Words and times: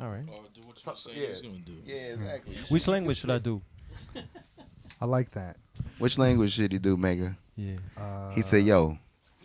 All 0.00 0.08
right. 0.08 0.24
Or 0.28 0.42
do 0.52 0.60
what 0.62 0.76
you 0.76 0.80
Some- 0.80 0.96
say 0.96 1.12
yeah. 1.14 1.20
you 1.26 1.30
was 1.30 1.42
gonna 1.42 1.58
do. 1.58 1.76
Yeah, 1.84 1.94
exactly. 2.14 2.56
Which 2.68 2.88
language 2.88 3.18
should 3.18 3.30
I 3.30 3.38
do? 3.38 3.62
I 5.00 5.04
like 5.06 5.30
that. 5.32 5.56
Which 5.98 6.18
language 6.18 6.52
should 6.52 6.72
he 6.72 6.78
do, 6.78 6.96
Mega? 6.96 7.36
Yeah. 7.56 7.76
Uh, 7.96 8.30
He 8.32 8.42
said, 8.42 8.64
"Yo, 8.64 8.98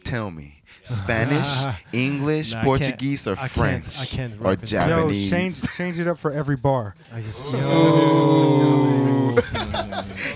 tell 0.03 0.31
me, 0.31 0.63
Spanish, 0.83 1.75
English, 1.93 2.51
Nah, 2.53 2.59
I 2.59 2.63
can't- 2.63 2.65
Portuguese, 2.79 3.27
or 3.27 3.33
I 3.33 3.35
can't- 3.47 3.51
French, 3.51 3.99
I 3.99 4.05
can't 4.05 4.35
or 4.35 4.51
rap 4.51 4.63
it. 4.63 4.71
Yo, 4.71 4.79
Japanese?" 4.79 5.29
change 5.29 5.61
change 5.77 5.99
it 5.99 6.07
up 6.07 6.17
for 6.17 6.31
every 6.31 6.55
bar. 6.55 6.95
I 7.13 7.21
just 7.21 7.45
yo. 7.45 9.35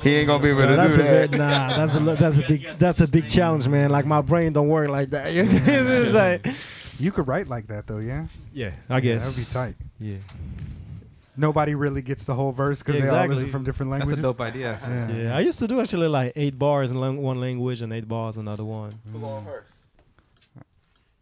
he 0.03 0.15
ain't 0.15 0.27
gonna 0.27 0.43
be 0.43 0.49
able 0.49 0.67
to 0.67 0.75
that's 0.75 0.95
do 0.95 1.01
a 1.01 1.03
that. 1.03 1.31
bit, 1.31 1.39
nah, 1.39 1.67
that's 1.77 1.95
a 1.95 1.99
lo- 1.99 2.15
that's 2.15 2.37
a 2.37 2.47
big 2.47 2.67
that's 2.77 2.99
a 2.99 3.07
big 3.07 3.27
challenge, 3.27 3.67
man. 3.67 3.89
Like 3.89 4.05
my 4.05 4.21
brain 4.21 4.53
don't 4.53 4.67
work 4.69 4.89
like 4.89 5.09
that. 5.11 5.27
It's 5.33 6.13
like- 6.13 6.45
You 7.03 7.11
could 7.11 7.27
write 7.27 7.49
like 7.49 7.67
that 7.67 7.85
though, 7.85 7.97
yeah. 7.97 8.27
yeah, 8.53 8.71
I 8.89 9.01
guess 9.01 9.23
that'd 9.25 9.37
be 9.37 9.75
tight. 9.75 9.87
Yeah. 9.99 10.17
Nobody 11.35 11.75
really 11.75 12.01
gets 12.01 12.23
the 12.25 12.33
whole 12.33 12.51
verse 12.53 12.79
because 12.81 12.93
they 13.01 13.07
all 13.07 13.15
Exactly. 13.15 13.35
listen 13.35 13.49
from 13.49 13.63
different 13.65 13.91
languages. 13.91 14.21
That's 14.21 14.39
languages. 14.39 14.55
a 14.55 14.63
dope 14.71 14.85
idea. 14.85 14.97
actually. 15.09 15.23
Yeah. 15.23 15.29
Yeah, 15.29 15.35
I 15.37 15.39
used 15.41 15.59
to 15.59 15.67
do 15.67 15.81
actually 15.81 16.07
like 16.07 16.31
eight 16.37 16.57
bars 16.57 16.91
in 16.91 17.01
lang- 17.01 17.21
one 17.21 17.41
language 17.41 17.81
and 17.81 17.91
eight 17.91 18.07
bars 18.07 18.37
in 18.37 18.47
another 18.47 18.63
one. 18.63 18.93
Who 19.11 19.19
going 19.19 19.43
mm. 19.43 19.47
first? 19.47 19.71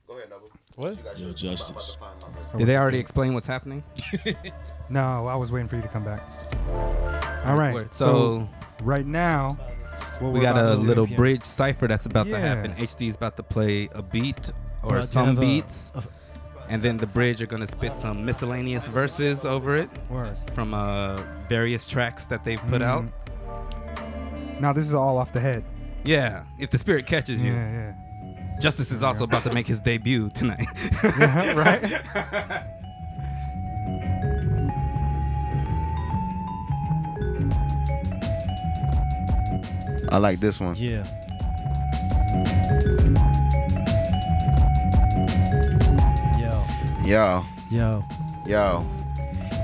Go 0.08 0.14
ahead, 0.18 0.30
Nobu. 0.30 0.50
What? 0.76 0.98
You 0.98 1.04
got 1.04 1.18
Yo, 1.18 1.26
yours. 1.28 1.42
Justice. 1.42 1.70
I'm 1.70 1.74
about 1.74 1.86
to 1.86 2.00
find 2.00 2.36
my 2.36 2.42
verse. 2.42 2.58
Did 2.60 2.68
they 2.68 2.78
already 2.78 3.00
explain 3.00 3.34
what's 3.34 3.48
happening? 3.48 3.84
No, 4.92 5.26
I 5.26 5.36
was 5.38 5.54
waiting 5.54 5.70
for 5.70 5.78
you 5.78 5.82
to 5.84 5.88
come 5.88 6.04
back. 6.04 6.22
All 7.46 7.56
right. 7.56 7.92
So, 7.94 8.06
So 8.06 8.50
right 8.84 9.06
now, 9.06 9.58
what 10.20 10.34
we 10.34 10.40
we're 10.40 10.46
got 10.46 10.58
about 10.58 10.74
a 10.74 10.76
to 10.76 10.82
do- 10.82 10.88
little 10.88 11.08
bridge 11.08 11.46
cipher 11.46 11.88
that's 11.88 12.06
about 12.06 12.26
to 12.26 12.32
Yeah. 12.32 12.40
happen. 12.40 12.74
HD 12.74 13.08
is 13.08 13.16
about 13.16 13.38
to 13.38 13.44
play 13.44 13.88
a 13.94 14.02
beat 14.02 14.52
or 14.84 14.96
About 14.98 15.02
to 15.02 15.08
some 15.08 15.26
have 15.28 15.38
a- 15.38 15.42
beats, 15.42 15.92
a- 15.96 16.04
and 16.70 16.82
then 16.84 16.98
the 16.98 17.08
bridge 17.08 17.42
are 17.42 17.46
gonna 17.48 17.68
spit 17.68 17.96
some 17.98 18.26
miscellaneous 18.26 18.88
verses 18.88 19.44
over 19.46 19.76
it 19.76 19.90
Word. 20.10 20.36
from 20.54 20.74
uh, 20.74 21.22
various 21.50 21.86
tracks 21.86 22.26
that 22.28 22.44
they've 22.44 22.62
put 22.70 22.82
out. 22.82 23.04
Mhm. 23.04 24.60
Now 24.62 24.74
this 24.74 24.86
is 24.86 24.94
all 24.94 25.18
off 25.18 25.34
the 25.34 25.40
head. 25.40 25.64
Yeah, 26.04 26.44
if 26.60 26.70
the 26.70 26.78
spirit 26.78 27.06
catches 27.08 27.42
you. 27.42 27.54
Yeah, 27.54 27.94
Justice 28.60 28.92
is 28.92 29.02
also 29.04 29.24
about 29.24 29.44
to 29.44 29.54
make 29.54 29.68
his 29.68 29.80
debut 29.80 30.30
tonight. 30.34 30.66
yeah. 31.04 31.52
right. 31.56 32.02
I 40.10 40.18
like 40.18 40.40
this 40.40 40.60
one. 40.60 40.76
Yeah. 40.76 41.04
Yo, 47.12 47.44
Yo, 47.70 48.02
yo. 48.46 49.01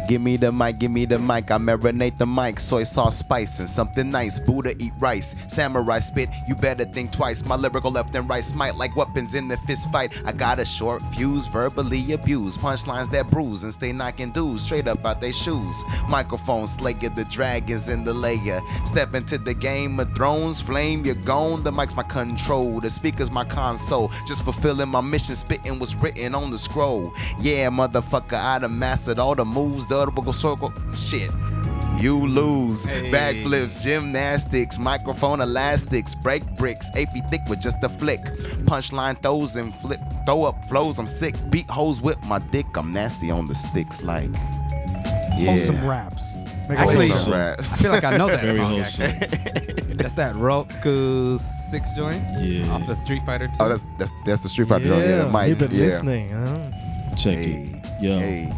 Give 0.07 0.21
me 0.21 0.37
the 0.37 0.53
mic, 0.53 0.79
give 0.79 0.91
me 0.91 1.03
the 1.03 1.19
mic. 1.19 1.51
I 1.51 1.57
marinate 1.57 2.17
the 2.17 2.25
mic. 2.25 2.61
Soy 2.61 2.83
sauce, 2.83 3.17
spice, 3.17 3.59
and 3.59 3.69
something 3.69 4.09
nice. 4.09 4.39
Boodah 4.39 4.81
eat 4.81 4.93
rice. 4.99 5.35
Samurai 5.47 5.99
spit. 5.99 6.29
You 6.47 6.55
better 6.55 6.85
think 6.85 7.11
twice. 7.11 7.43
My 7.43 7.55
lyrical 7.55 7.91
left 7.91 8.15
and 8.15 8.29
right 8.29 8.45
smite 8.45 8.75
like 8.75 8.95
weapons 8.95 9.35
in 9.35 9.49
the 9.49 9.57
fist 9.67 9.91
fight. 9.91 10.13
I 10.25 10.31
got 10.31 10.59
a 10.59 10.65
short 10.65 11.01
fuse, 11.13 11.45
verbally 11.47 12.13
abused. 12.13 12.61
Punchlines 12.61 13.11
that 13.11 13.29
bruise 13.29 13.63
and 13.63 13.73
stay 13.73 13.91
knocking 13.91 14.31
dudes 14.31 14.63
straight 14.63 14.87
up 14.87 15.05
out 15.05 15.19
their 15.19 15.33
shoes. 15.33 15.83
Microphone 16.07 16.67
slayer, 16.67 17.09
the 17.09 17.25
dragons 17.29 17.89
in 17.89 18.05
the 18.05 18.13
layer. 18.13 18.61
Step 18.85 19.13
into 19.13 19.37
the 19.37 19.53
game 19.53 19.99
of 19.99 20.15
thrones, 20.15 20.61
flame, 20.61 21.05
you're 21.05 21.15
gone. 21.15 21.63
The 21.63 21.71
mic's 21.71 21.97
my 21.97 22.03
control, 22.03 22.79
the 22.79 22.89
speaker's 22.89 23.29
my 23.29 23.43
console. 23.43 24.09
Just 24.25 24.43
fulfilling 24.43 24.87
my 24.87 25.01
mission, 25.01 25.35
spitting 25.35 25.79
what's 25.79 25.95
written 25.95 26.33
on 26.33 26.49
the 26.49 26.57
scroll. 26.57 27.13
Yeah, 27.41 27.69
motherfucker, 27.69 28.33
I 28.33 28.59
done 28.59 28.79
mastered 28.79 29.19
all 29.19 29.35
the 29.35 29.43
moves, 29.43 29.85
the 29.87 29.96
double 30.05 30.33
circle. 30.33 30.71
Shit. 30.93 31.31
You 31.99 32.15
lose. 32.27 32.85
Hey. 32.85 33.09
Backflips, 33.11 33.81
gymnastics, 33.81 34.77
microphone 34.77 35.41
elastics, 35.41 36.13
break 36.13 36.43
bricks, 36.57 36.87
eight 36.95 37.11
feet 37.11 37.27
thick 37.29 37.41
with 37.49 37.59
just 37.59 37.77
a 37.83 37.89
flick. 37.89 38.23
Punchline 38.65 39.19
throws 39.23 39.55
and 39.55 39.73
flip, 39.77 39.99
throw 40.25 40.43
up 40.43 40.63
flows. 40.69 40.99
I'm 40.99 41.07
sick. 41.07 41.33
Beat 41.49 41.69
hoes 41.69 41.99
with 42.01 42.21
my 42.25 42.37
dick. 42.39 42.67
I'm 42.75 42.91
nasty 42.93 43.31
on 43.31 43.47
the 43.47 43.55
sticks, 43.55 44.01
like. 44.03 44.29
Yeah. 45.37 45.51
Wholesome 45.55 45.85
raps. 45.87 46.23
Make 46.69 46.79
Actually- 46.79 47.07
Wholesome 47.09 47.31
wholesome. 47.31 47.31
raps. 47.33 47.73
I 47.73 47.77
feel 47.77 47.91
like 47.91 48.03
I 48.03 48.17
know 48.17 48.27
that 48.27 48.41
Very 48.41 48.57
song. 48.57 48.71
wholesome. 48.75 49.05
Actually. 49.05 49.93
That's 49.95 50.13
that 50.13 50.35
Roku 50.35 51.37
Six 51.71 51.91
joint 51.93 52.23
Yeah. 52.39 52.69
off 52.71 52.85
the 52.85 52.95
Street 52.97 53.23
Fighter 53.25 53.47
2. 53.47 53.53
Oh, 53.59 53.69
that's 53.69 53.83
that's 53.97 54.11
that's 54.25 54.41
the 54.41 54.49
Street 54.49 54.67
Fighter. 54.67 54.85
joint. 54.85 55.07
Yeah, 55.09 55.23
Yeah, 55.23 55.31
Mike. 55.31 55.49
you've 55.49 55.57
been 55.59 55.71
yeah. 55.71 55.85
listening. 55.85 56.29
Huh? 56.29 57.15
Check 57.15 57.33
Hey, 57.37 57.81
it. 57.83 58.03
Yo, 58.03 58.19
hey. 58.19 58.53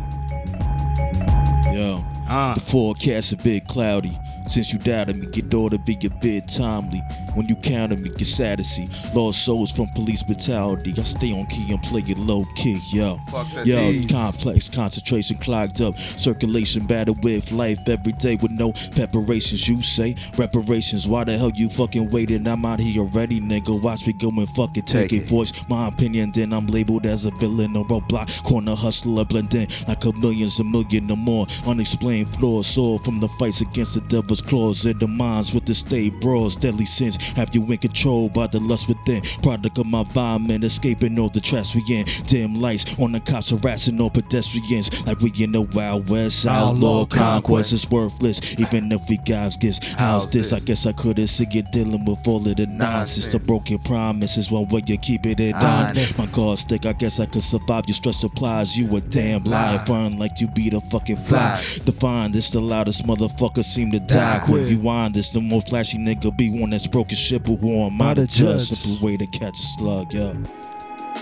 Yo. 1.79 2.03
uh, 2.29 2.53
The 2.55 2.61
forecast 2.61 3.31
a 3.31 3.37
bit 3.37 3.67
cloudy. 3.67 4.17
Since 4.49 4.73
you 4.73 4.79
doubted 4.79 5.17
me, 5.17 5.27
get 5.27 5.53
order 5.53 5.77
be 5.77 5.97
a 6.03 6.09
bit 6.09 6.47
timely. 6.47 7.01
When 7.35 7.47
you 7.47 7.55
counted 7.55 7.99
me, 8.01 8.09
get 8.09 8.27
sad 8.27 8.57
to 8.59 8.63
see. 8.63 8.87
Lost 9.13 9.43
souls 9.45 9.71
from 9.71 9.87
police 9.89 10.23
brutality. 10.23 10.93
I 10.97 11.03
stay 11.03 11.31
on 11.31 11.45
key 11.47 11.71
and 11.71 11.81
play 11.83 12.01
it 12.07 12.17
low 12.17 12.45
key, 12.55 12.81
yo. 12.89 13.19
Fuck 13.29 13.47
Yo, 13.65 13.91
D's. 13.91 14.11
complex 14.11 14.67
concentration 14.67 15.37
clogged 15.37 15.81
up. 15.81 15.97
Circulation 16.17 16.85
battle 16.85 17.15
with 17.21 17.51
life 17.51 17.79
every 17.87 18.13
day 18.13 18.35
with 18.35 18.51
no 18.51 18.73
preparations. 18.91 19.67
You 19.67 19.81
say 19.81 20.15
reparations. 20.37 21.07
Why 21.07 21.23
the 21.23 21.37
hell 21.37 21.51
you 21.53 21.69
fucking 21.69 22.09
waiting? 22.09 22.47
I'm 22.47 22.65
out 22.65 22.79
here 22.79 23.01
already, 23.01 23.39
nigga. 23.39 23.79
Watch 23.79 24.05
me 24.07 24.13
go 24.13 24.29
and 24.29 24.49
fucking 24.55 24.83
take, 24.83 25.09
Take 25.09 25.23
it. 25.23 25.27
Voice 25.29 25.53
my 25.69 25.87
opinion, 25.87 26.31
then 26.31 26.51
I'm 26.53 26.67
labeled 26.67 27.05
as 27.05 27.25
a 27.25 27.31
villain 27.31 27.75
or 27.75 27.85
roadblock. 27.85 28.43
Corner 28.43 28.75
hustler, 28.75 29.23
blend 29.25 29.53
in 29.53 29.67
like 29.87 30.03
a 30.05 30.11
millions, 30.13 30.59
a 30.59 30.63
million 30.63 31.09
or 31.11 31.17
more. 31.17 31.47
Unexplained 31.65 32.33
flaws, 32.35 32.67
soar 32.67 32.99
from 32.99 33.19
the 33.19 33.29
fights 33.39 33.61
against 33.61 33.93
the 33.93 34.01
devil's 34.01 34.41
claws 34.41 34.85
in 34.85 34.97
the 34.97 35.07
minds 35.07 35.53
with 35.53 35.65
the 35.65 35.75
state 35.75 36.19
brawls. 36.19 36.55
Deadly 36.55 36.85
sins 36.85 37.17
have 37.35 37.53
you 37.53 37.63
in 37.63 37.77
control 37.77 38.29
by 38.29 38.47
the 38.47 38.59
lust 38.59 38.87
within. 38.87 39.21
Product 39.41 39.77
of 39.77 39.85
my 39.85 40.01
environment, 40.01 40.63
escaping 40.63 41.17
all 41.19 41.29
the 41.29 41.39
traps 41.39 41.73
we 41.75 41.83
in. 41.89 42.05
Dim 42.27 42.55
lights 42.55 42.85
on 42.99 43.11
the 43.11 43.19
cops 43.19 43.49
harassing 43.49 43.99
all 43.99 44.09
pedestrians 44.09 44.89
like 45.05 45.19
we 45.19 45.31
in 45.37 45.51
the 45.51 45.61
Wild 45.61 46.09
West. 46.09 46.45
Outlaw 46.45 47.05
conquest 47.05 47.71
is 47.71 47.89
worthless, 47.89 48.41
even 48.57 48.91
if 48.91 49.01
we 49.07 49.17
guys 49.17 49.57
gets 49.57 49.79
how's 49.97 50.31
this? 50.31 50.53
I 50.53 50.59
guess 50.59 50.85
I 50.85 50.91
couldn't 50.93 51.27
see 51.27 51.47
you 51.51 51.63
dealing 51.71 52.05
with 52.05 52.27
all 52.27 52.47
of 52.47 52.55
the 52.55 52.65
nonsense. 52.65 53.31
The 53.31 53.39
broken 53.39 53.79
promises, 53.79 54.49
one 54.51 54.67
way 54.69 54.81
you 54.85 54.97
keep 54.97 55.25
it 55.25 55.39
in 55.39 55.53
Honest. 55.53 56.17
My 56.17 56.27
God 56.33 56.59
stick, 56.59 56.85
I 56.85 56.93
guess 56.93 57.19
I 57.19 57.25
could 57.25 57.43
survive 57.43 57.85
your 57.87 57.95
stress 57.95 58.19
supplies. 58.19 58.77
You 58.77 58.95
a 58.95 59.01
damn 59.01 59.43
liar, 59.43 59.83
burn 59.85 60.17
like 60.17 60.39
you 60.39 60.47
be 60.47 60.69
the 60.69 60.81
fucking 60.81 61.17
fly. 61.17 61.63
Define 61.85 62.31
this, 62.31 62.49
the 62.49 62.61
loudest 62.61 63.03
motherfucker 63.03 63.63
seem 63.63 63.91
to 63.91 63.99
die. 63.99 64.39
Die. 64.39 64.45
Quick 64.45 64.63
rewind 64.65 65.15
this, 65.15 65.29
the 65.31 65.41
more 65.41 65.61
flashy 65.61 65.97
nigga 65.97 66.35
be 66.35 66.49
one 66.49 66.69
that's 66.71 66.87
broken 66.87 67.08
shit, 67.15 67.43
but 67.43 67.55
who 67.57 67.83
am 67.83 68.01
I 68.01 68.05
Not 68.07 68.13
to 68.15 68.21
a 68.23 68.27
judge? 68.27 68.69
judge. 68.69 68.77
Simple 68.77 69.05
way 69.05 69.17
to 69.17 69.27
catch 69.27 69.59
a 69.59 69.63
slug, 69.77 70.13
yo. 70.13 70.35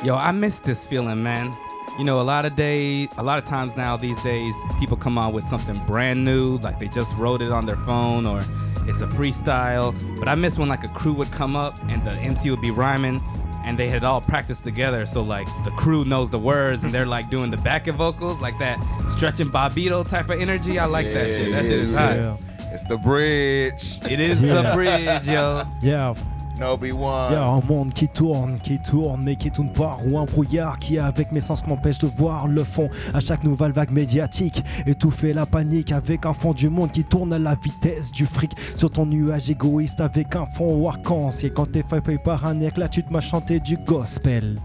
Yo, 0.04 0.16
I 0.16 0.32
miss 0.32 0.60
this 0.60 0.86
feeling, 0.86 1.22
man. 1.24 1.56
You 1.98 2.04
know, 2.04 2.22
a 2.22 2.24
lot 2.24 2.46
of 2.46 2.56
days, 2.56 3.10
a 3.18 3.24
lot 3.24 3.40
of 3.40 3.46
times 3.46 3.76
now 3.76 3.98
these 3.98 4.22
days, 4.22 4.54
people 4.80 4.96
come 4.98 5.18
out 5.18 5.34
with 5.34 5.48
something 5.48 5.76
brand 5.86 6.24
new, 6.24 6.58
like 6.60 6.80
they 6.80 6.88
just 6.88 7.16
wrote 7.18 7.42
it 7.42 7.52
on 7.52 7.66
their 7.66 7.78
phone 7.78 8.26
or 8.28 8.44
it's 8.88 9.02
a 9.02 9.08
freestyle. 9.08 9.96
But 10.20 10.28
I 10.28 10.36
miss 10.36 10.58
when 10.60 10.70
like 10.70 10.84
a 10.84 10.90
crew 10.90 11.14
would 11.14 11.32
come 11.32 11.56
up 11.56 11.80
and 11.90 12.04
the 12.06 12.12
MC 12.12 12.52
would 12.52 12.62
be 12.62 12.70
rhyming 12.70 13.24
and 13.66 13.78
they 13.80 13.90
had 13.90 14.04
all 14.04 14.22
practiced 14.22 14.64
together. 14.64 15.08
So 15.08 15.24
like 15.24 15.48
the 15.66 15.72
crew 15.72 16.06
knows 16.06 16.30
the 16.30 16.38
words 16.40 16.84
and 16.84 16.94
they're 16.94 17.08
like 17.08 17.32
doing 17.32 17.50
the 17.50 17.58
backing 17.58 17.96
vocals, 17.96 18.40
like 18.40 18.60
that 18.60 18.78
Stretch 19.10 19.40
and 19.40 19.52
Bobbito 19.52 20.08
type 20.08 20.30
of 20.30 20.40
energy. 20.40 20.78
I 20.78 20.86
like 20.86 21.08
that 21.08 21.30
shit. 21.32 21.52
That 21.52 21.66
shit 21.66 21.80
is 21.80 21.94
Yeah, 21.94 22.34
hot. 22.34 22.40
It's 22.74 22.84
the 22.84 22.98
bridge. 22.98 24.00
It 24.12 24.20
is 24.20 24.42
Yeah. 24.42 24.72
a 24.72 24.76
bridge, 24.76 25.28
yo. 25.28 25.62
Yeah. 25.82 26.14
Y 26.60 26.64
a 26.64 26.72
one. 26.74 27.34
un 27.36 27.62
monde 27.68 27.94
qui 27.94 28.08
tourne, 28.08 28.58
qui 28.60 28.80
tourne, 28.80 29.22
mais 29.24 29.36
qui 29.36 29.52
tourne 29.52 29.72
pas, 29.72 30.00
ou 30.10 30.18
un 30.18 30.26
brouillard 30.26 30.80
qui 30.80 30.98
avec 30.98 31.32
mes 31.32 31.40
sens 31.40 31.64
m'empêche 31.68 32.00
de 32.00 32.08
voir 32.08 32.48
le 32.48 32.64
fond 32.64 32.90
à 33.14 33.20
chaque 33.20 33.44
nouvelle 33.44 33.72
vague 33.74 33.92
médiatique. 33.92 34.64
Étouffer 34.88 35.34
la 35.34 35.46
panique 35.46 35.92
avec 35.92 36.26
un 36.26 36.34
fond 36.34 36.54
du 36.54 36.68
monde 36.70 36.92
qui 36.92 37.04
tourne 37.04 37.32
à 37.32 37.38
la 37.38 37.54
vitesse 37.56 38.12
du 38.12 38.26
fric 38.26 38.54
sur 38.76 38.90
ton 38.90 39.06
nuage 39.06 39.52
égoïste 39.52 40.02
avec 40.02 40.36
un 40.36 40.48
fond 40.48 40.88
arc-en-ciel. 40.90 41.54
Quand 41.54 41.72
t'es 41.72 41.84
fait 41.88 42.18
par 42.18 42.44
un 42.46 42.60
éclat, 42.62 42.88
tu 42.90 43.04
te 43.04 43.14
m'as 43.14 43.22
chanté 43.22 43.60
du 43.60 43.78
gospel. 43.78 44.58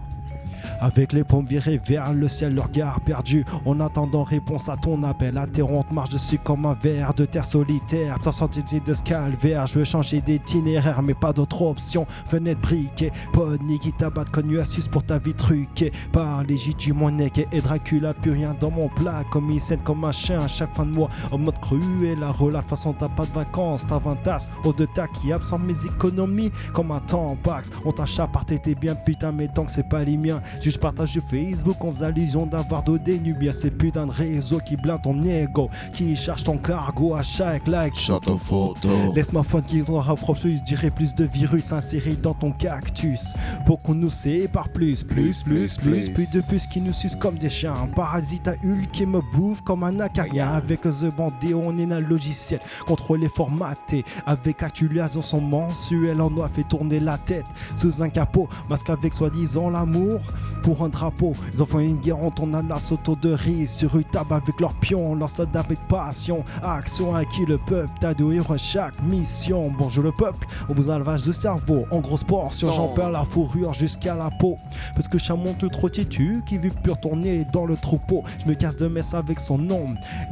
Avec 0.83 1.13
les 1.13 1.23
paumes 1.23 1.45
virées 1.45 1.79
vers 1.81 2.11
le 2.11 2.27
ciel, 2.27 2.55
le 2.55 2.59
regard 2.61 2.99
perdu, 2.99 3.45
en 3.65 3.79
attendant 3.79 4.23
réponse 4.23 4.67
à 4.67 4.75
ton 4.75 5.01
appel. 5.03 5.37
Interrompre, 5.37 5.93
marche 5.93 6.09
dessus 6.09 6.37
comme 6.37 6.65
un 6.65 6.73
verre 6.73 7.13
de 7.13 7.23
terre 7.23 7.45
solitaire. 7.45 8.17
Sans 8.21 8.33
sortir 8.33 8.63
de 8.85 8.93
ce 8.93 9.01
calvaire, 9.01 9.65
je 9.65 9.79
veux 9.79 9.85
changer 9.85 10.19
d'itinéraire, 10.19 11.01
mais 11.01 11.13
pas 11.13 11.31
d'autre 11.31 11.61
option. 11.61 12.05
Fenêtre 12.25 12.59
briquée, 12.59 13.13
pony 13.31 13.79
qui 13.79 13.93
t'abatte, 13.93 14.29
connu 14.29 14.59
astuce 14.59 14.89
pour 14.89 15.03
ta 15.03 15.19
vie 15.19 15.33
truquée. 15.33 15.93
Par 16.11 16.43
les 16.43 16.57
du 16.77 16.91
Monéque 16.91 17.47
et 17.49 17.61
Dracula, 17.61 18.13
plus 18.13 18.31
rien 18.31 18.53
dans 18.59 18.71
mon 18.71 18.89
plat. 18.89 19.23
Comme 19.31 19.51
il 19.51 19.61
scène 19.61 19.79
comme 19.79 20.03
un 20.03 20.11
chien 20.11 20.39
à 20.39 20.49
chaque 20.49 20.75
fin 20.75 20.85
de 20.85 20.91
mois. 20.91 21.07
En 21.31 21.37
mode 21.37 21.61
cru 21.61 21.79
et 22.05 22.15
la 22.17 22.31
relate, 22.31 22.67
façon 22.67 22.91
t'as 22.91 23.07
pas 23.07 23.25
de 23.25 23.31
vacances, 23.31 23.87
t'as 23.87 23.99
20 23.99 24.15
tasses. 24.23 24.49
Au 24.65 24.73
de 24.73 24.85
tas 24.85 25.07
qui 25.07 25.31
absorbe 25.31 25.63
mes 25.63 25.85
économies 25.85 26.51
comme 26.73 26.91
un 26.91 26.99
tampax. 26.99 27.69
On 27.85 27.93
t'achète 27.93 28.33
par 28.33 28.45
t'es 28.45 28.59
bien 28.75 28.95
putain, 28.95 29.31
mais 29.31 29.47
tant 29.47 29.63
que 29.63 29.71
c'est 29.71 29.87
pas 29.87 30.03
les 30.03 30.17
miens. 30.17 30.41
Je 30.73 30.79
partage 30.79 31.19
Facebook, 31.29 31.77
on 31.81 31.91
faisait 31.91 32.05
allusion 32.05 32.45
d'avoir 32.45 32.83
de 32.83 32.97
dénubia 32.97 33.53
ces 33.53 33.69
putains 33.69 34.07
de 34.07 34.11
réseaux 34.11 34.59
qui 34.59 34.75
blindent 34.75 35.03
ton 35.03 35.21
ego, 35.23 35.69
qui 35.93 36.15
cherchent 36.15 36.43
ton 36.43 36.57
cargo 36.57 37.13
à 37.13 37.23
chaque 37.23 37.67
like. 37.67 37.95
Shut 37.95 38.23
the 38.23 38.37
photo. 38.37 39.13
Laisse 39.15 39.31
ma 39.31 39.43
faute 39.43 39.65
qui 39.67 39.81
propre 39.81 40.33
plus, 40.33 40.57
je 40.57 40.63
dirais 40.63 40.89
plus 40.89 41.13
de 41.13 41.25
virus 41.25 41.71
insérés 41.71 42.15
dans 42.15 42.33
ton 42.33 42.51
cactus. 42.51 43.33
Pour 43.65 43.81
qu'on 43.81 43.93
nous 43.93 44.09
sépare 44.09 44.69
plus, 44.69 45.03
plus, 45.03 45.43
plus, 45.43 45.77
plus, 45.77 46.09
plus 46.09 46.31
de 46.31 46.41
puces 46.41 46.67
qui 46.67 46.81
nous 46.81 46.93
sucent 46.93 47.15
comme 47.17 47.35
des 47.35 47.49
chiens. 47.49 47.73
Un 47.83 47.87
parasite 47.87 48.47
à 48.47 48.53
Hulk 48.63 48.91
qui 48.91 49.05
me 49.05 49.21
bouffe 49.35 49.61
comme 49.61 49.83
un 49.83 49.99
acarien. 49.99 50.47
Avec 50.53 50.81
The 50.81 51.15
Bandé, 51.15 51.53
on 51.53 51.77
est 51.77 51.91
un 51.91 51.99
logiciel 51.99 52.59
contrôlé, 52.85 53.29
formaté. 53.29 54.03
Avec 54.25 54.63
actualisation 54.63 55.41
mensuelle, 55.41 56.19
on 56.19 56.31
doit 56.31 56.49
fait 56.49 56.63
tourner 56.63 56.99
la 56.99 57.17
tête 57.17 57.45
sous 57.77 58.01
un 58.01 58.09
capot. 58.09 58.47
Masque 58.69 58.89
avec 58.89 59.13
soi-disant 59.13 59.69
l'amour 59.69 60.21
pour 60.63 60.83
un 60.83 60.89
drapeau. 60.89 61.33
Ils 61.53 61.61
ont 61.61 61.65
fait 61.65 61.85
une 61.85 61.97
guerre, 61.97 62.23
on 62.23 62.31
tourne 62.31 62.55
à 62.55 62.61
la 62.61 62.79
soto 62.79 63.15
de 63.15 63.31
riz 63.31 63.67
sur 63.67 63.95
une 63.95 64.03
table 64.05 64.33
avec 64.33 64.59
leurs 64.59 64.73
pions. 64.73 65.13
Lance 65.13 65.37
la 65.37 65.59
avec 65.59 65.79
passion. 65.87 66.43
Action 66.63 67.13
à 67.13 67.25
qui 67.25 67.45
le 67.45 67.57
peuple 67.57 67.91
t'adouir 67.99 68.45
chaque 68.57 69.01
mission. 69.03 69.71
Bonjour 69.77 70.03
le 70.03 70.11
peuple, 70.11 70.47
on 70.69 70.73
vous 70.73 70.89
a 70.89 70.97
de 70.97 71.31
cerveau. 71.31 71.85
En 71.91 71.99
grosse 71.99 72.23
portion, 72.23 72.71
j'en 72.71 72.87
perds 72.87 73.11
la 73.11 73.25
fourrure 73.25 73.73
jusqu'à 73.73 74.15
la 74.15 74.29
peau. 74.39 74.57
Parce 74.95 75.07
que 75.07 75.17
chat 75.17 75.35
monte 75.35 75.69
trop 75.69 75.89
têtu 75.89 76.41
qui 76.45 76.57
veut 76.57 76.71
plus 76.81 76.93
retourner 76.93 77.45
dans 77.51 77.65
le 77.65 77.75
troupeau. 77.75 78.23
Je 78.43 78.49
me 78.49 78.55
casse 78.55 78.77
de 78.77 78.87
messe 78.87 79.13
avec 79.13 79.39
son 79.39 79.57
nom. 79.57 79.85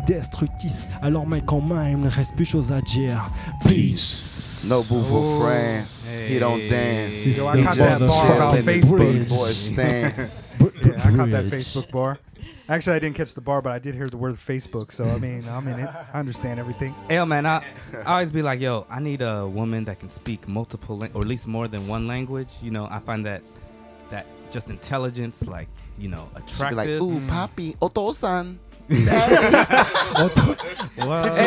Destructis, 0.08 0.88
alors 1.02 1.28
mec 1.28 1.52
en 1.52 1.62
main, 1.62 1.90
il 1.90 2.00
ne 2.00 2.10
reste 2.10 2.36
plus 2.36 2.46
chose 2.46 2.72
à 2.72 2.80
dire. 2.82 3.30
Peace. 3.66 4.31
Nobu 4.64 5.02
for 5.10 5.22
oh. 5.22 5.40
France. 5.42 6.12
He 6.28 6.38
don't 6.38 6.60
dance. 6.70 7.26
Yo, 7.26 7.48
I 7.48 7.64
caught 7.64 7.78
that 7.78 8.00
bar 8.00 8.36
about 8.36 8.54
Chillin' 8.54 8.64
Facebook. 8.64 9.30
boy 9.30 9.50
stance. 9.50 10.58
Yeah, 10.82 11.08
I 11.08 11.16
caught 11.16 11.32
that 11.32 11.46
Facebook 11.46 11.92
bar. 11.92 12.20
Actually, 12.70 12.96
I 12.96 13.00
didn't 13.00 13.16
catch 13.16 13.34
the 13.34 13.42
bar, 13.42 13.62
but 13.62 13.74
I 13.74 13.80
did 13.80 13.96
hear 13.96 14.10
the 14.10 14.18
word 14.18 14.36
Facebook. 14.36 14.92
So 14.92 15.04
I 15.04 15.18
mean, 15.18 15.44
I'm 15.50 15.68
in 15.68 15.80
it. 15.80 15.90
I 16.14 16.20
understand 16.20 16.60
everything. 16.60 16.96
Hey, 17.10 17.24
man, 17.26 17.46
I, 17.46 17.64
I 18.06 18.14
always 18.14 18.32
be 18.32 18.42
like, 18.42 18.60
yo, 18.60 18.86
I 18.90 19.00
need 19.00 19.22
a 19.22 19.48
woman 19.48 19.84
that 19.86 20.00
can 20.00 20.10
speak 20.10 20.48
multiple, 20.48 20.98
lang- 20.98 21.12
or 21.14 21.22
at 21.22 21.28
least 21.28 21.48
more 21.48 21.68
than 21.68 21.88
one 21.88 22.08
language. 22.08 22.50
You 22.62 22.72
know, 22.72 22.88
I 22.90 23.00
find 23.00 23.26
that 23.26 23.42
that 24.10 24.26
just 24.52 24.70
intelligence, 24.70 25.42
like, 25.44 25.70
you 25.98 26.08
know, 26.10 26.30
She 26.34 26.40
be 26.40 26.44
attractive. 26.44 26.76
like, 26.76 26.90
ooh, 26.90 27.20
mm. 27.20 27.28
papi, 27.28 27.78
otosan. 27.80 28.58
Hey, 28.92 29.06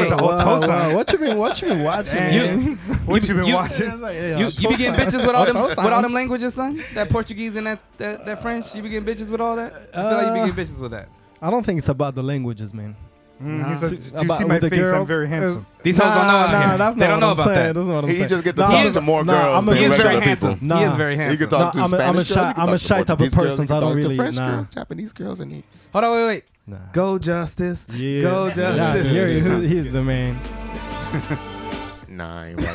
the 0.08 0.16
Otosan. 0.16 0.94
what 0.94 1.12
you 1.12 1.18
been 1.18 1.36
what 1.38 1.60
you 1.60 1.68
been 1.68 1.82
watching? 1.84 2.32
You, 2.32 2.74
What 3.04 3.28
you 3.28 3.34
been 3.34 3.46
you- 3.46 3.54
watching? 3.54 3.90
you, 3.90 4.46
you 4.46 4.68
be 4.68 4.76
getting 4.76 4.94
bitches 4.94 5.24
with 5.26 5.34
all 5.34 5.44
them 5.46 5.62
with 5.62 5.78
all 5.78 6.02
them 6.02 6.12
languages, 6.14 6.54
son. 6.54 6.82
That 6.94 7.10
Portuguese 7.10 7.54
and 7.56 7.66
that, 7.66 7.80
that 7.98 8.24
that 8.26 8.42
French. 8.42 8.74
You 8.74 8.82
be 8.82 8.88
getting 8.88 9.06
bitches 9.14 9.30
with 9.30 9.40
all 9.40 9.56
that. 9.56 9.90
I 9.94 9.96
feel 10.08 10.16
like 10.18 10.26
you 10.28 10.32
be 10.32 10.40
uh, 10.40 10.46
getting 10.46 10.64
bitches 10.64 10.80
with 10.80 10.90
that. 10.92 11.08
I 11.42 11.50
don't 11.50 11.64
think 11.64 11.78
it's 11.78 11.88
about 11.88 12.14
the 12.14 12.22
languages, 12.22 12.72
man. 12.72 12.96
Mm, 13.42 13.68
he's 13.68 13.80
Nah. 13.82 13.86
a- 13.86 13.90
do 13.90 13.96
you 13.96 14.24
About- 14.24 14.38
see 14.38 14.44
my 14.44 14.54
with 14.54 14.60
the 14.62 14.70
face? 14.70 14.86
I'm 14.86 15.04
very 15.04 15.28
handsome. 15.28 15.52
it's- 15.56 15.68
These 15.82 15.96
hoes 15.98 16.14
don't 16.14 16.26
know 16.26 16.32
out 16.34 16.52
nah, 16.52 16.68
here. 16.68 16.78
that's 16.78 16.96
They 16.96 17.06
don't 17.08 17.20
know 17.20 17.30
about 17.32 17.44
saying. 17.44 17.56
that. 17.56 17.74
That's 17.74 17.86
what 17.88 18.04
I'm 18.04 18.08
He 18.10 18.14
saying. 18.16 18.28
just 18.28 18.44
get 18.44 18.54
to 18.56 18.62
Nah, 18.62 18.68
talk 18.70 18.92
to 18.92 19.00
more 19.00 19.24
nah, 19.24 19.32
girls 19.42 19.56
I'm 19.62 19.68
a- 19.68 19.70
than 19.72 19.78
He 19.78 19.84
is 19.84 19.90
regular 19.90 20.10
very 20.10 20.20
people. 20.34 20.48
handsome. 20.48 20.78
He 20.78 20.84
is 20.84 20.94
very 20.96 21.12
He 21.14 21.18
handsome. 21.20 21.38
could 21.38 21.50
talk 21.50 21.74
No, 21.74 21.80
to 21.80 21.84
I'm 21.84 21.92
a- 21.92 21.96
I'm 22.04 22.16
a 22.16 22.24
Spanish 22.24 22.28
shy- 22.28 22.34
girls. 22.34 22.46
he 22.48 22.54
could 22.54 22.60
I'm 22.62 22.68
a 22.68 22.70
talk 22.70 22.78
to 22.80 22.86
shy 22.86 23.02
type 23.02 23.20
of 23.20 23.32
person, 23.32 23.66
so 23.66 23.76
I 23.76 23.80
don't 23.80 23.96
really- 23.96 24.16
French 24.16 24.36
nah. 24.36 24.50
girls, 24.50 24.68
Japanese 24.68 25.12
girls, 25.12 25.40
and 25.40 25.52
he. 25.52 25.64
Hold 25.92 26.04
on, 26.04 26.12
wait, 26.12 26.26
wait. 26.26 26.44
Nah. 26.66 26.76
Go 26.92 27.18
Justice. 27.18 27.86
Yeah. 27.92 28.22
Go 28.22 28.50
Justice. 28.50 29.10
here 29.10 29.28
he- 29.28 29.66
he's 29.68 29.90
the 29.92 30.02
man. 30.02 30.38
Nah, 32.08 32.42
I 32.42 32.46
ain't 32.46 32.62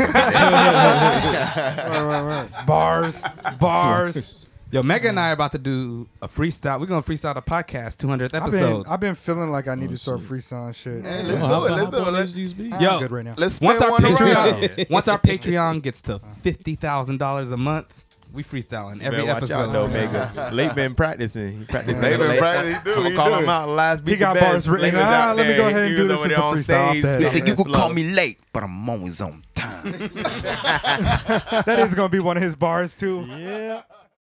right. 2.50 2.66
Bars, 2.68 3.24
bars. 3.60 4.46
Yo, 4.72 4.84
Mega 4.84 5.10
and 5.10 5.20
I 5.20 5.30
are 5.30 5.34
about 5.34 5.52
to 5.54 5.58
do 5.58 6.08
a 6.22 6.28
freestyle. 6.28 6.80
We're 6.80 6.86
gonna 6.86 7.02
freestyle 7.02 7.34
the 7.34 7.42
podcast 7.42 7.98
200th 7.98 8.26
I've 8.26 8.32
been, 8.32 8.42
episode. 8.44 8.86
I've 8.88 9.00
been 9.00 9.16
feeling 9.16 9.52
like 9.52 9.68
I 9.68 9.74
need 9.74 9.88
Oh, 9.88 9.94
to 9.94 9.98
start 9.98 10.20
shit. 10.20 10.30
freestyling 10.30 10.76
shit. 10.76 11.04
Hey, 11.04 11.24
let's 11.24 11.40
do 11.42 11.46
it. 11.66 11.72
Let's 11.72 11.90
do 11.90 11.96
it. 11.98 12.02
about 12.02 12.14
Let's, 12.14 12.34
these 12.34 12.54
beats? 12.54 12.76
I'm 12.76 12.82
Yo. 12.82 13.00
good 13.00 13.12
right 13.12 13.26
now. 13.26 13.34
let's 13.36 13.56
spin 13.56 13.66
once 13.66 13.82
our 13.82 13.90
one 13.90 14.06
around. 14.06 14.18
Patreon, 14.62 14.90
once 14.92 15.08
our 15.08 15.18
Patreon 15.18 15.82
gets 15.82 16.02
to 16.04 16.20
fifty 16.44 16.76
thousand 16.76 17.18
dollars 17.18 17.50
a 17.50 17.58
month, 17.58 17.88
we 18.32 18.44
freestyling 18.44 19.02
every 19.02 19.22
Better 19.22 19.34
watch 19.34 19.38
episode. 19.38 19.70
out, 19.70 19.74
though, 19.74 19.88
Mega. 19.88 20.50
Late 20.54 20.76
been 20.76 20.94
practicing. 20.94 21.58
He 21.62 21.66
practicing. 21.66 22.04
Late 22.04 22.20
been 22.20 22.38
practicing. 22.38 22.76
He 22.76 22.84
do, 22.84 22.92
I'm 22.94 22.98
he 22.98 23.04
gonna 23.04 23.16
call 23.16 23.30
do. 23.30 23.44
him 23.44 23.50
out. 23.50 23.70
Last 23.70 24.06
beat 24.06 24.12
He 24.12 24.18
got 24.18 24.40
bars 24.40 24.70
written. 24.70 24.94
Ah, 24.96 25.30
out 25.32 25.36
let 25.36 25.48
me 25.48 25.56
go 25.56 25.68
ahead 25.68 25.88
and 25.88 25.98
do 25.98 26.08
this 26.08 26.20
over 26.20 26.28
as 26.28 26.32
a 26.32 26.36
freestyle 26.36 26.62
stage 26.62 26.70
off 26.78 27.02
that. 27.02 27.22
He 27.22 27.26
said, 27.26 27.48
you 27.48 27.56
that 27.56 27.64
can 27.64 27.74
call 27.74 27.92
me 27.92 28.04
late, 28.04 28.38
but 28.54 28.62
I'm 28.62 28.88
always 28.88 29.20
on 29.20 29.44
time. 29.56 29.84
that 30.14 31.80
is 31.80 31.96
gonna 31.96 32.10
be 32.10 32.20
one 32.20 32.38
of 32.38 32.44
his 32.44 32.54
bars 32.56 32.96
too. 32.96 33.26
Yeah. 33.28 33.82